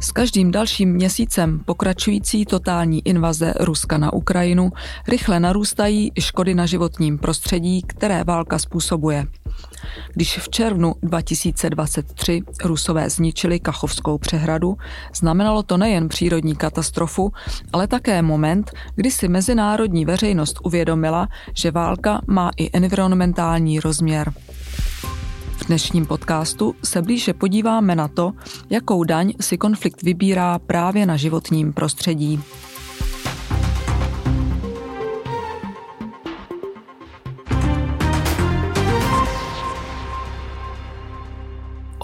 [0.00, 4.72] S každým dalším měsícem pokračující totální invaze Ruska na Ukrajinu
[5.08, 9.26] rychle narůstají i škody na životním prostředí, které válka způsobuje.
[10.14, 14.76] Když v červnu 2023 Rusové zničili Kachovskou přehradu,
[15.14, 17.32] znamenalo to nejen přírodní katastrofu,
[17.72, 24.32] ale také moment, kdy si mezinárodní veřejnost uvědomila, že válka má i environmentální rozměr
[25.68, 28.32] dnešním podcastu se blíže podíváme na to,
[28.70, 32.40] jakou daň si konflikt vybírá právě na životním prostředí.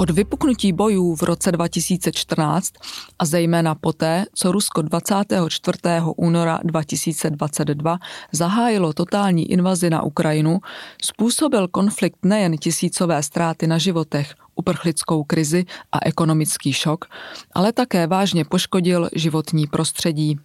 [0.05, 2.73] Od vypuknutí bojů v roce 2014
[3.19, 5.79] a zejména poté, co Rusko 24.
[6.17, 7.99] února 2022
[8.33, 10.61] zahájilo totální invazi na Ukrajinu,
[11.03, 17.05] způsobil konflikt nejen tisícové ztráty na životech, uprchlickou krizi a ekonomický šok,
[17.53, 20.39] ale také vážně poškodil životní prostředí.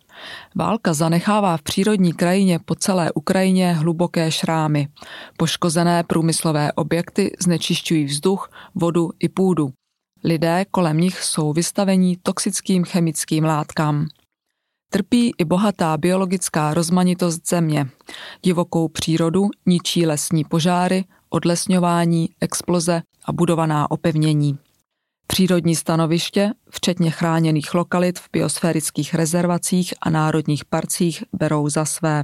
[0.55, 4.87] Válka zanechává v přírodní krajině po celé Ukrajině hluboké šrámy.
[5.37, 9.71] Poškozené průmyslové objekty znečišťují vzduch, vodu i půdu.
[10.23, 14.07] Lidé kolem nich jsou vystavení toxickým chemickým látkám.
[14.91, 17.89] Trpí i bohatá biologická rozmanitost země.
[18.43, 24.57] Divokou přírodu ničí lesní požáry, odlesňování, exploze a budovaná opevnění.
[25.31, 32.23] Přírodní stanoviště, včetně chráněných lokalit v biosférických rezervacích a národních parcích, berou za své.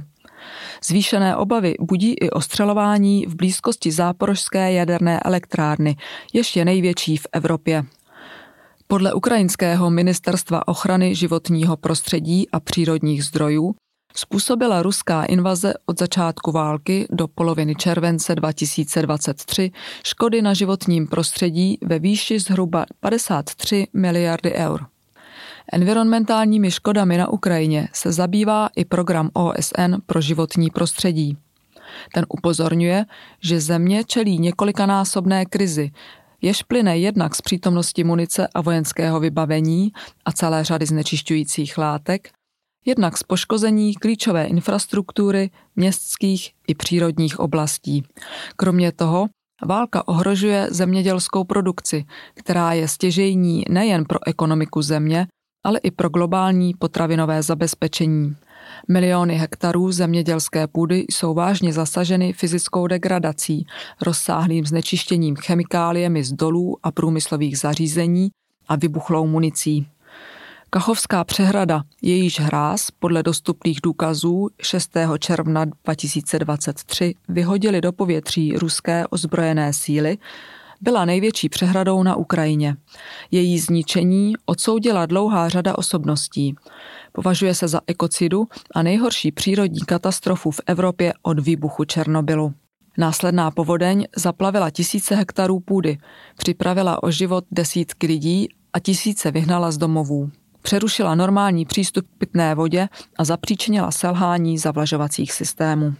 [0.84, 5.96] Zvýšené obavy budí i ostřelování v blízkosti záporožské jaderné elektrárny,
[6.32, 7.84] jež je největší v Evropě.
[8.86, 13.74] Podle ukrajinského ministerstva ochrany životního prostředí a přírodních zdrojů
[14.16, 19.70] způsobila ruská invaze od začátku války do poloviny července 2023
[20.04, 24.86] škody na životním prostředí ve výši zhruba 53 miliardy eur.
[25.72, 31.36] Environmentálními škodami na Ukrajině se zabývá i program OSN pro životní prostředí.
[32.14, 33.04] Ten upozorňuje,
[33.40, 35.90] že země čelí několikanásobné krizi,
[36.42, 39.92] jež plyne jednak z přítomnosti munice a vojenského vybavení
[40.24, 42.30] a celé řady znečišťujících látek,
[42.86, 48.04] jednak z poškození klíčové infrastruktury městských i přírodních oblastí.
[48.56, 49.26] Kromě toho
[49.64, 52.04] válka ohrožuje zemědělskou produkci,
[52.34, 55.26] která je stěžejní nejen pro ekonomiku země,
[55.64, 58.36] ale i pro globální potravinové zabezpečení.
[58.88, 63.66] Miliony hektarů zemědělské půdy jsou vážně zasaženy fyzickou degradací,
[64.02, 68.30] rozsáhlým znečištěním chemikáliemi z dolů a průmyslových zařízení
[68.68, 69.86] a vybuchlou municí.
[70.76, 74.96] Kachovská přehrada, jejíž hráz podle dostupných důkazů 6.
[75.18, 80.18] června 2023 vyhodili do povětří ruské ozbrojené síly,
[80.80, 82.76] byla největší přehradou na Ukrajině.
[83.30, 86.54] Její zničení odsoudila dlouhá řada osobností.
[87.12, 92.54] Považuje se za ekocidu a nejhorší přírodní katastrofu v Evropě od výbuchu Černobylu.
[92.98, 95.98] Následná povodeň zaplavila tisíce hektarů půdy,
[96.36, 100.30] připravila o život desítky lidí a tisíce vyhnala z domovů
[100.66, 102.88] přerušila normální přístup k pitné vodě
[103.18, 105.94] a zapříčinila selhání zavlažovacích systémů.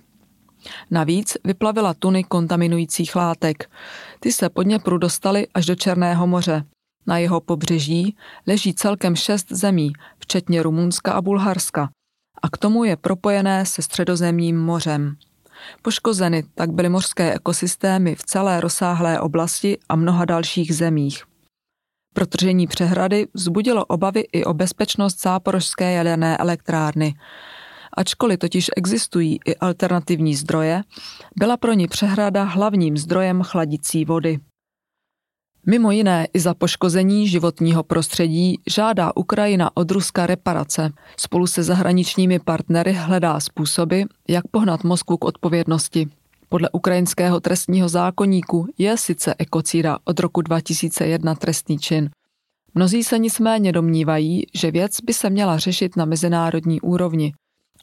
[0.91, 3.71] Navíc vyplavila tuny kontaminujících látek.
[4.21, 6.65] Ty se pod Dněpru dostaly až do Černého moře.
[7.07, 8.17] Na jeho pobřeží
[8.47, 11.89] leží celkem šest zemí, včetně Rumunska a Bulharska.
[12.43, 15.17] A k tomu je propojené se středozemním mořem.
[15.83, 21.25] Poškozeny tak byly mořské ekosystémy v celé rozsáhlé oblasti a mnoha dalších zemích.
[22.17, 27.15] Protržení přehrady vzbudilo obavy i o bezpečnost záporožské jaderné elektrárny.
[27.97, 30.83] Ačkoliv totiž existují i alternativní zdroje,
[31.39, 34.39] byla pro ní přehrada hlavním zdrojem chladicí vody.
[35.67, 40.93] Mimo jiné i za poškození životního prostředí žádá Ukrajina od Ruska reparace.
[41.17, 46.09] Spolu se zahraničními partnery hledá způsoby, jak pohnat Moskvu k odpovědnosti.
[46.49, 52.11] Podle ukrajinského trestního zákoníku je sice ekocída od roku 2001 trestný čin.
[52.75, 57.33] Mnozí se nicméně domnívají, že věc by se měla řešit na mezinárodní úrovni,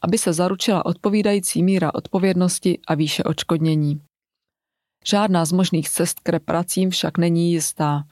[0.02, 4.02] aby se zaručila odpovídající míra odpovědnosti a výše odškodnění.
[5.06, 8.04] Žádná z možných cest k reparacím však není jistá.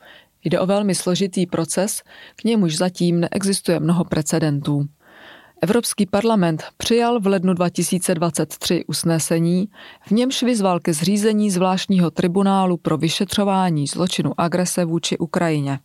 [0.44, 2.01] Jde o velmi složitý proces,
[2.36, 4.86] k němuž zatím neexistuje mnoho precedentů.
[5.63, 9.69] Evropský parlament přijal v lednu 2023 usnesení,
[10.08, 15.80] v němž vyzval ke zřízení zvláštního tribunálu pro vyšetřování zločinu agrese vůči Ukrajině.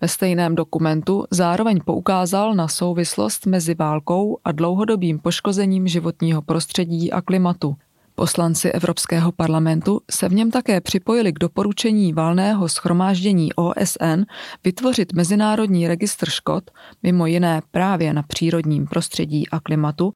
[0.00, 7.22] Ve stejném dokumentu zároveň poukázal na souvislost mezi válkou a dlouhodobým poškozením životního prostředí a
[7.22, 7.76] klimatu.
[8.18, 14.22] Poslanci Evropského parlamentu se v něm také připojili k doporučení valného schromáždění OSN
[14.64, 16.64] vytvořit Mezinárodní registr škod,
[17.02, 20.12] mimo jiné právě na přírodním prostředí a klimatu,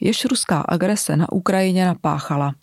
[0.00, 2.54] jež ruská agrese na Ukrajině napáchala.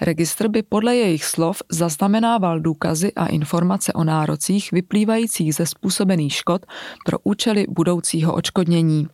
[0.00, 6.66] Registr by podle jejich slov zaznamenával důkazy a informace o nárocích vyplývajících ze způsobených škod
[7.06, 9.08] pro účely budoucího očkodnění.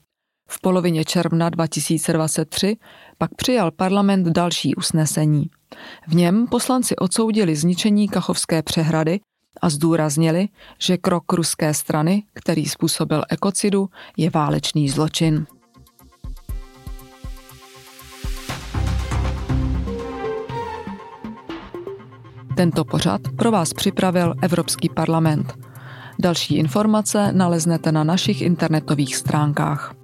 [0.51, 2.77] V polovině června 2023
[3.19, 5.51] pak přijal parlament další usnesení.
[6.09, 9.21] V něm poslanci odsoudili zničení Kachovské přehrady
[9.63, 10.49] a zdůraznili,
[10.79, 15.47] že krok ruské strany, který způsobil ekocidu, je válečný zločin.
[22.57, 25.55] Tento pořad pro vás připravil Evropský parlament.
[26.21, 29.98] Další informace naleznete na našich internetových stránkách.